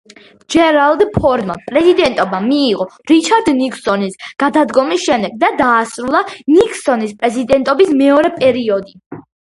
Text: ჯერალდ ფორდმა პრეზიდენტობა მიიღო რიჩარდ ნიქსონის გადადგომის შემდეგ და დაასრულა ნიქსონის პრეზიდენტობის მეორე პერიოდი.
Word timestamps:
ჯერალდ 0.53 1.03
ფორდმა 1.17 1.57
პრეზიდენტობა 1.65 2.39
მიიღო 2.47 2.87
რიჩარდ 3.13 3.53
ნიქსონის 3.59 4.19
გადადგომის 4.47 5.07
შემდეგ 5.11 5.39
და 5.47 5.55
დაასრულა 5.63 6.27
ნიქსონის 6.59 7.17
პრეზიდენტობის 7.23 7.97
მეორე 8.05 8.39
პერიოდი. 8.45 9.03